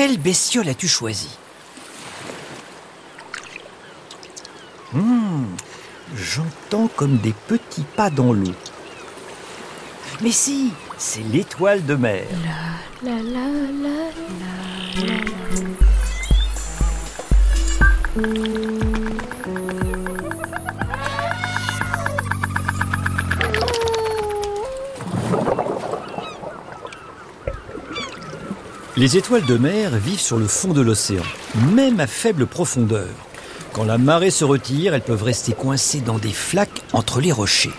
[0.00, 1.28] Quelle bestiole as-tu choisi
[4.94, 5.44] Hmm,
[6.16, 8.54] J'entends comme des petits pas dans l'eau.
[10.22, 12.24] Mais si, c'est l'étoile de mer.
[13.04, 13.46] La la la
[13.82, 13.98] la
[18.16, 19.19] la.
[29.00, 31.22] Les étoiles de mer vivent sur le fond de l'océan,
[31.72, 33.08] même à faible profondeur.
[33.72, 37.72] Quand la marée se retire, elles peuvent rester coincées dans des flaques entre les rochers.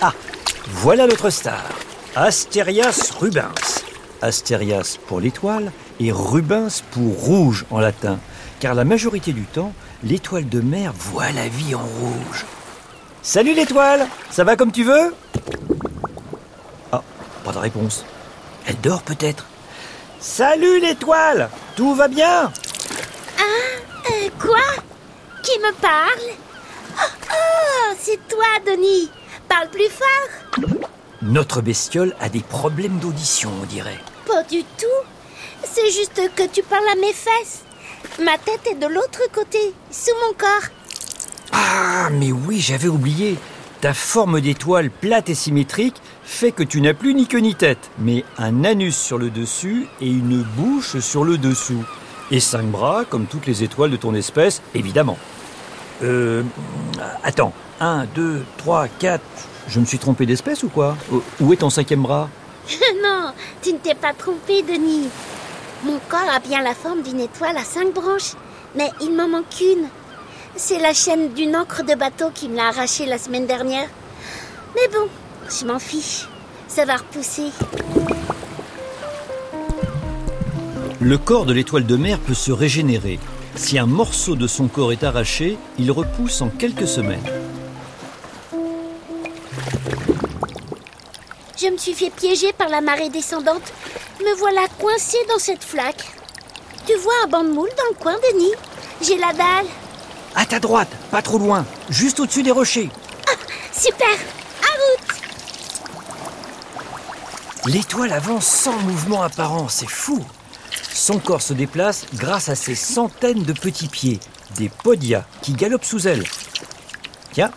[0.00, 0.12] Ah,
[0.68, 1.68] voilà notre star,
[2.14, 3.82] Asterias rubens.
[4.22, 8.20] Asterias pour l'étoile et rubens pour rouge en latin,
[8.60, 9.72] car la majorité du temps,
[10.04, 12.44] l'étoile de mer voit la vie en rouge.
[13.22, 15.12] Salut l'étoile, ça va comme tu veux?
[17.44, 18.04] Pas de réponse.
[18.66, 19.46] Elle dort peut-être
[20.18, 22.50] Salut l'étoile Tout va bien?
[23.38, 24.82] Euh, quoi?
[25.42, 26.34] Qui me parle?
[26.96, 29.10] Oh, oh, c'est toi, Denis.
[29.48, 30.68] Parle plus fort.
[31.20, 33.98] Notre bestiole a des problèmes d'audition, on dirait.
[34.26, 35.04] Pas du tout.
[35.62, 37.64] C'est juste que tu parles à mes fesses.
[38.20, 40.68] Ma tête est de l'autre côté, sous mon corps.
[41.52, 43.38] Ah, mais oui, j'avais oublié.
[43.80, 47.90] Ta forme d'étoile plate et symétrique fait que tu n'as plus ni queue ni tête,
[47.98, 51.84] mais un anus sur le dessus et une bouche sur le dessous.
[52.30, 55.18] Et cinq bras, comme toutes les étoiles de ton espèce, évidemment.
[56.02, 56.42] Euh.
[57.22, 57.52] Attends.
[57.80, 59.22] Un, deux, trois, quatre.
[59.68, 60.96] Je me suis trompé d'espèce ou quoi?
[61.40, 62.28] Où est ton cinquième bras?
[63.02, 65.08] Non, tu ne t'es pas trompé, Denis.
[65.84, 68.32] Mon corps a bien la forme d'une étoile à cinq branches,
[68.74, 69.88] mais il m'en manque une.
[70.56, 73.88] C'est la chaîne d'une encre de bateau qui me l'a arrachée la semaine dernière.
[74.74, 75.08] Mais bon,
[75.50, 76.28] je m'en fiche.
[76.68, 77.50] Ça va repousser.
[81.00, 83.18] Le corps de l'étoile de mer peut se régénérer.
[83.56, 87.22] Si un morceau de son corps est arraché, il repousse en quelques semaines.
[91.60, 93.72] Je me suis fait piéger par la marée descendante.
[94.20, 96.04] Me voilà coincée dans cette flaque.
[96.86, 98.52] Tu vois un banc de moule dans le coin, Denis?
[99.00, 99.66] J'ai la dalle.
[100.34, 102.90] À ta droite, pas trop loin, juste au-dessus des rochers.
[103.72, 105.14] Super À route
[107.66, 110.22] L'étoile avance sans mouvement apparent, c'est fou.
[110.92, 114.20] Son corps se déplace grâce à ses centaines de petits pieds,
[114.56, 116.24] des podias qui galopent sous elle.
[117.32, 117.50] Tiens,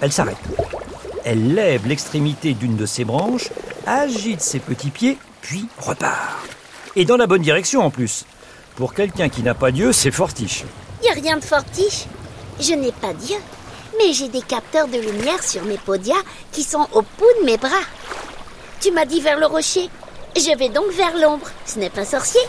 [0.00, 0.36] elle s'arrête.
[1.24, 3.48] Elle lève l'extrémité d'une de ses branches,
[3.84, 6.38] agite ses petits pieds, puis repart.
[6.94, 8.26] Et dans la bonne direction en plus.
[8.76, 10.62] Pour quelqu'un qui n'a pas Dieu, c'est fortiche.
[11.02, 12.06] Y a rien de fortiche.
[12.60, 13.36] Je n'ai pas Dieu,
[13.98, 17.56] mais j'ai des capteurs de lumière sur mes podias qui sont au bout de mes
[17.56, 17.70] bras.
[18.80, 19.90] Tu m'as dit vers le rocher.
[20.36, 21.48] Je vais donc vers l'ombre.
[21.66, 22.40] Ce n'est pas sorcier.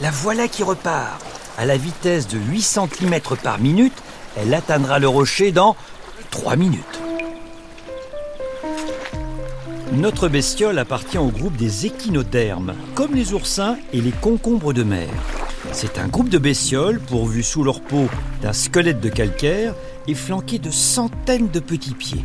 [0.00, 1.20] La voilà qui repart.
[1.58, 3.92] À la vitesse de 8 cm par minute,
[4.36, 5.76] elle atteindra le rocher dans
[6.30, 7.00] 3 minutes.
[9.92, 15.10] Notre bestiole appartient au groupe des échinodermes, comme les oursins et les concombres de mer.
[15.72, 18.06] C'est un groupe de bestioles pourvus sous leur peau
[18.40, 19.74] d'un squelette de calcaire
[20.08, 22.24] et flanqué de centaines de petits pieds.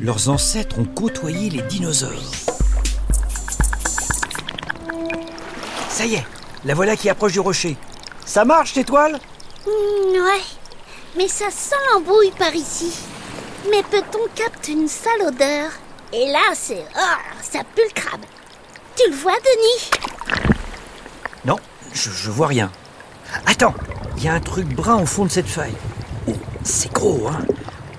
[0.00, 2.30] Leurs ancêtres ont côtoyé les dinosaures.
[5.90, 6.24] Ça y est,
[6.64, 7.76] la voilà qui approche du rocher.
[8.24, 9.20] Ça marche, l'étoile?
[9.66, 10.42] Hmm, ouais,
[11.18, 12.94] mais ça sent l'embrouille par ici.
[13.70, 15.70] Mes petons captent une sale odeur?
[16.14, 16.82] Et là, c'est...
[16.96, 18.22] Oh, ça pue le crabe.
[18.96, 19.90] Tu le vois, Denis?
[21.44, 21.56] Non,
[21.92, 22.72] je, je vois rien.
[23.44, 23.74] Attends,
[24.16, 25.76] il y a un truc brun au fond de cette feuille.
[26.26, 26.32] Oh,
[26.64, 27.44] c'est gros, hein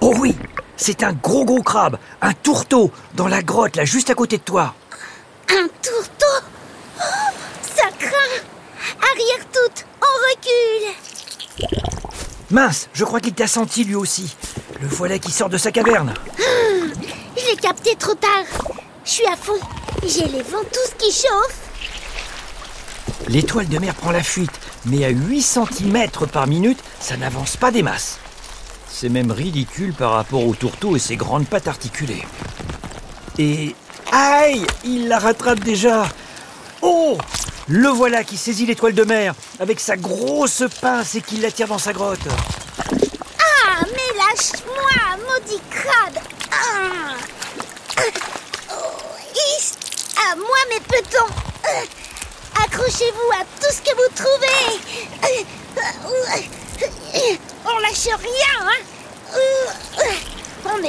[0.02, 0.36] Oh oui,
[0.82, 4.42] c'est un gros gros crabe, un tourteau, dans la grotte, là, juste à côté de
[4.42, 4.74] toi.
[5.48, 6.48] Un tourteau
[6.98, 7.04] Oh,
[7.62, 8.42] Ça craint
[9.00, 10.96] Arrière toute, on recule
[12.50, 14.36] Mince, je crois qu'il t'a senti lui aussi.
[14.82, 16.16] Le voilà qui sort de sa caverne.
[16.40, 18.46] Je l'ai capté trop tard.
[19.06, 19.60] Je suis à fond.
[20.04, 21.60] J'ai les ventouses qui chauffent.
[23.28, 27.70] L'étoile de mer prend la fuite, mais à 8 cm par minute, ça n'avance pas
[27.70, 28.21] des masses.
[29.02, 32.24] C'est même ridicule par rapport au tourteau et ses grandes pattes articulées.
[33.40, 33.76] Et...
[34.12, 36.08] Aïe Il la rattrape déjà
[36.84, 37.18] Oh
[37.68, 41.80] Le voilà qui saisit l'étoile de mer avec sa grosse pince et qui l'attire dans
[41.80, 42.20] sa grotte.
[43.40, 47.16] Ah, mais lâche-moi, maudit crabe ah.
[48.70, 48.74] Oh.
[50.30, 51.34] À moi, mes petons
[52.66, 54.80] Accrochez-vous à tout ce que vous trouvez
[57.66, 58.91] On lâche rien, hein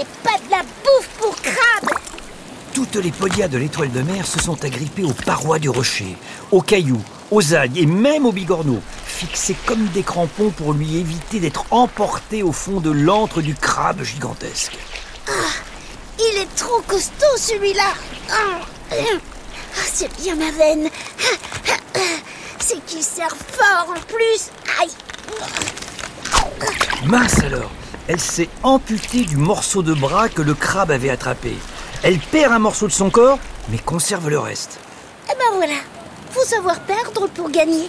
[0.02, 1.98] n'est pas de la bouffe pour crabe
[2.74, 6.16] Tout toutes les podias de l'étoile de mer se sont agrippées aux parois du rocher,
[6.50, 11.38] aux cailloux, aux algues et même aux bigorneaux, fixés comme des crampons pour lui éviter
[11.38, 14.76] d'être emporté au fond de l'antre du crabe gigantesque.
[16.18, 17.92] Il est trop costaud celui-là.
[18.30, 18.60] Ah,
[18.90, 18.94] ah,
[19.92, 20.88] c'est bien ma veine.
[21.20, 21.36] Ah,
[21.68, 21.98] ah, ah.
[22.58, 24.50] C'est qu'il sert fort en plus.
[24.80, 24.90] Aïe.
[27.04, 27.70] Mince alors
[28.08, 31.54] Elle s'est amputée du morceau de bras que le crabe avait attrapé.
[32.02, 33.38] Elle perd un morceau de son corps,
[33.70, 34.78] mais conserve le reste.
[35.26, 35.74] Eh ben voilà.
[36.30, 37.88] Faut savoir perdre pour gagner.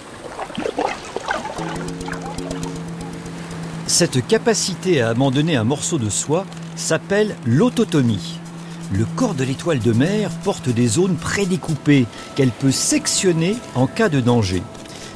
[3.87, 8.39] Cette capacité à abandonner un morceau de soi s'appelle l'autotomie.
[8.91, 12.05] Le corps de l'étoile de mer porte des zones prédécoupées
[12.35, 14.61] qu'elle peut sectionner en cas de danger.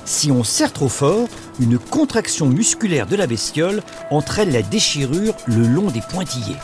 [0.08, 1.28] Si on serre trop fort,
[1.60, 6.56] une contraction musculaire de la bestiole entraîne la déchirure le long des pointillés.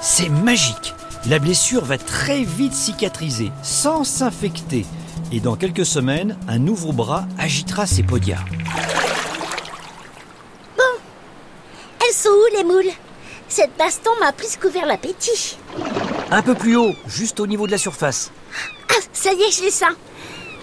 [0.00, 0.94] C'est magique
[1.28, 4.86] La blessure va très vite cicatriser, sans s'infecter,
[5.32, 8.44] et dans quelques semaines, un nouveau bras agitera ses podias.
[10.78, 12.92] Elles sont où les moules?
[13.48, 15.58] Cette baston m'a plus couvert l'appétit.
[16.30, 18.30] Un peu plus haut, juste au niveau de la surface.
[18.88, 19.94] Ah, ça y est, je les sens.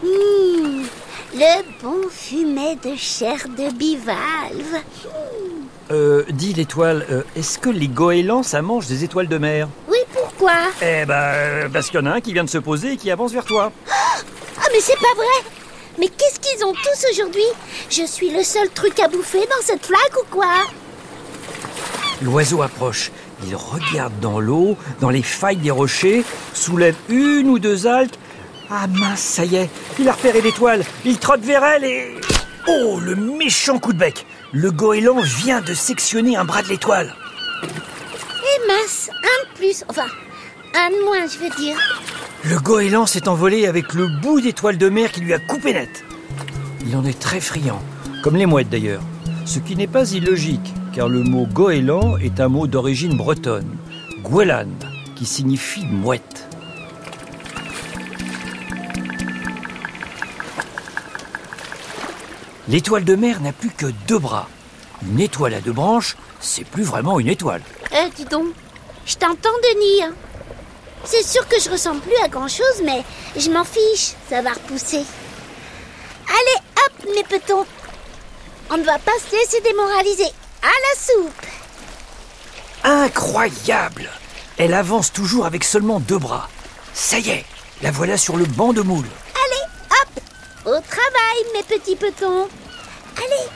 [0.02, 0.86] Mmh,
[1.34, 4.82] le bon fumet de chair de bivalve.
[5.92, 9.98] Euh, dis l'étoile, euh, est-ce que les goélands, ça mange des étoiles de mer Oui,
[10.14, 12.94] pourquoi Eh ben, euh, parce qu'il y en a un qui vient de se poser
[12.94, 13.72] et qui avance vers toi.
[13.90, 15.52] Ah, mais c'est pas vrai
[16.00, 17.44] Mais qu'est-ce qu'ils ont tous aujourd'hui?
[17.90, 20.54] Je suis le seul truc à bouffer dans cette flaque ou quoi?
[22.22, 23.12] L'oiseau approche.
[23.48, 26.24] Il regarde dans l'eau, dans les failles des rochers,
[26.54, 28.12] soulève une ou deux algues.
[28.74, 29.70] Ah mince, ça y est,
[30.00, 30.86] il a repéré l'étoile.
[31.04, 32.16] Il trotte vers elle et...
[32.70, 37.14] Oh, le méchant coup de bec Le goéland vient de sectionner un bras de l'étoile.
[37.64, 40.06] Et mince, un de plus, enfin,
[40.74, 41.78] un de moins, je veux dire.
[42.46, 46.06] Le goéland s'est envolé avec le bout d'étoile de mer qui lui a coupé net.
[46.88, 47.84] Il en est très friand,
[48.24, 49.04] comme les mouettes d'ailleurs.
[49.44, 53.76] Ce qui n'est pas illogique, car le mot goéland est un mot d'origine bretonne,
[54.24, 54.70] gwelan,
[55.18, 56.48] qui signifie mouette.
[62.68, 64.48] L'étoile de mer n'a plus que deux bras.
[65.04, 67.62] Une étoile à deux branches, c'est plus vraiment une étoile.
[67.92, 68.48] Eh, dis donc,
[69.06, 70.04] je t'entends, Denis.
[70.04, 70.14] hein.
[71.04, 73.04] C'est sûr que je ressemble plus à grand-chose, mais
[73.36, 75.04] je m'en fiche, ça va repousser.
[76.28, 77.66] Allez, hop, mes petons.
[78.70, 80.32] On ne va pas se laisser démoraliser.
[80.62, 81.46] À la soupe
[82.84, 84.10] Incroyable
[84.58, 86.50] Elle avance toujours avec seulement deux bras.
[86.94, 87.46] Ça y est,
[87.82, 89.08] la voilà sur le banc de moule.
[90.66, 92.48] Au travail, mes petits petons
[93.18, 93.50] Allez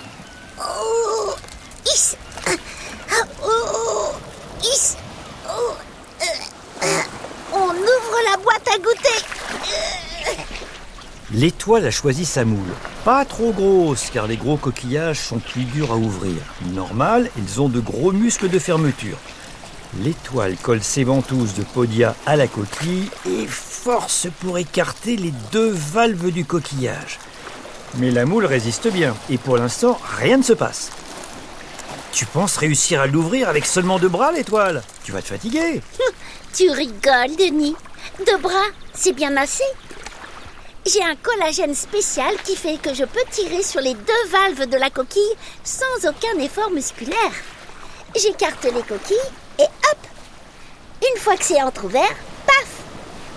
[0.60, 1.36] Oh
[1.86, 2.16] Is
[2.48, 4.12] Ah, Oh
[5.48, 5.74] Oh
[6.22, 6.26] Euh,
[6.84, 7.02] euh.
[7.54, 9.26] On ouvre la boîte à goûter
[11.32, 12.74] L'étoile a choisi sa moule.
[13.04, 16.38] Pas trop grosse, car les gros coquillages sont plus durs à ouvrir.
[16.74, 19.18] Normal, ils ont de gros muscles de fermeture.
[20.00, 25.70] L'étoile colle ses ventouses de podia à la coquille et force pour écarter les deux
[25.72, 27.18] valves du coquillage.
[27.98, 30.92] Mais la moule résiste bien, et pour l'instant, rien ne se passe.
[32.12, 34.84] Tu penses réussir à l'ouvrir avec seulement deux bras, l'étoile?
[35.06, 35.82] Tu vas te fatiguer.
[36.54, 37.76] Tu rigoles, Denis
[38.26, 39.64] Deux bras, c'est bien assez
[40.86, 44.78] J'ai un collagène spécial qui fait que je peux tirer sur les deux valves de
[44.78, 45.22] la coquille
[45.64, 47.16] sans aucun effort musculaire.
[48.16, 49.98] J'écarte les coquilles et hop
[51.02, 52.68] Une fois que c'est entrouvert, paf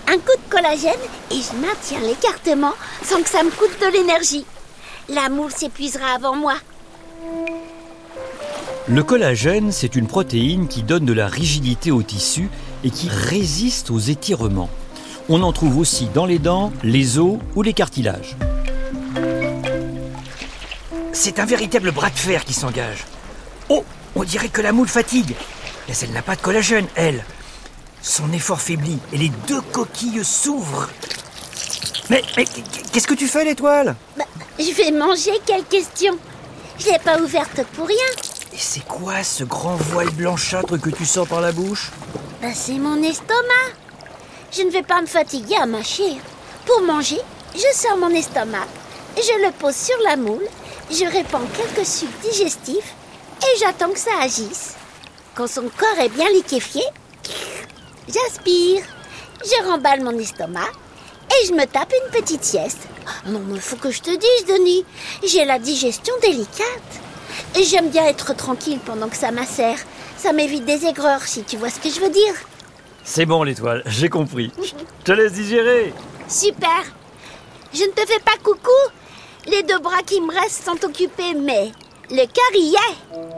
[0.06, 0.92] Un coup de collagène
[1.30, 4.46] et je maintiens l'écartement sans que ça me coûte de l'énergie.
[5.08, 6.54] La moule s'épuisera avant moi.
[8.86, 12.48] Le collagène, c'est une protéine qui donne de la rigidité au tissu
[12.84, 14.70] et qui résiste aux étirements.
[15.28, 18.36] On en trouve aussi dans les dents, les os ou les cartilages.
[21.12, 23.04] C'est un véritable bras de fer qui s'engage.
[23.68, 23.84] Oh,
[24.16, 25.34] on dirait que la moule fatigue.
[25.88, 27.24] Mais elle n'a pas de collagène, elle.
[28.02, 30.88] Son effort faiblit et les deux coquilles s'ouvrent.
[32.10, 32.44] Mais, mais
[32.92, 33.96] qu'est-ce que tu fais, l'étoile?
[34.16, 34.24] Bah,
[34.58, 36.16] je vais manger, quelle question
[36.78, 37.96] Je l'ai pas ouverte pour rien.
[38.52, 41.90] Et c'est quoi ce grand voile blanchâtre que tu sors par la bouche?
[42.40, 43.72] Bah, c'est mon estomac.
[44.52, 46.16] Je ne vais pas me fatiguer à mâcher.
[46.64, 47.20] Pour manger,
[47.54, 48.66] je sors mon estomac,
[49.16, 50.46] je le pose sur la moule,
[50.90, 52.94] je répands quelques sucs digestifs
[53.40, 54.74] et j'attends que ça agisse.
[55.38, 56.82] Quand son corps est bien liquéfié,
[58.08, 58.82] j'aspire,
[59.44, 60.66] je remballe mon estomac
[61.30, 62.88] et je me tape une petite sieste.
[63.24, 64.84] Non, mais faut que je te dise, Denis,
[65.24, 66.90] j'ai la digestion délicate.
[67.56, 69.78] Et j'aime bien être tranquille pendant que ça macère.
[70.16, 72.34] Ça m'évite des aigreurs, si tu vois ce que je veux dire.
[73.04, 74.50] C'est bon l'étoile, j'ai compris.
[74.60, 75.94] Je te laisse digérer.
[76.26, 76.82] Super.
[77.72, 78.90] Je ne te fais pas coucou.
[79.46, 81.70] Les deux bras qui me restent sont occupés, mais
[82.10, 83.37] le cœur y est.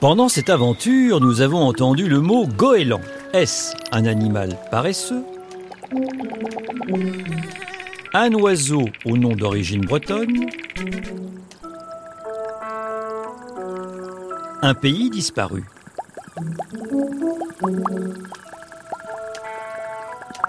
[0.00, 3.00] Pendant cette aventure, nous avons entendu le mot goéland.
[3.32, 5.24] Est-ce un animal paresseux?
[8.14, 10.46] Un oiseau au nom d'origine bretonne?
[14.62, 15.64] Un pays disparu?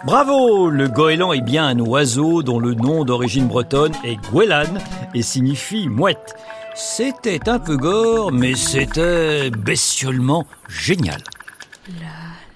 [0.05, 4.77] Bravo Le goéland est bien un oiseau dont le nom d'origine bretonne est Gwelan
[5.15, 6.35] et signifie mouette.
[6.81, 11.21] C'était un peu gore, mais c'était bestiolement génial.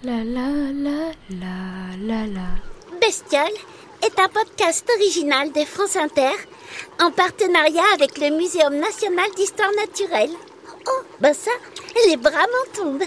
[0.01, 2.47] La la la la la la.
[3.01, 3.41] Bestiole
[4.01, 6.31] est un podcast original de France Inter
[7.01, 10.31] en partenariat avec le Muséum national d'histoire naturelle.
[10.87, 11.51] Oh, ben ça,
[12.07, 13.03] les bras m'en tombent.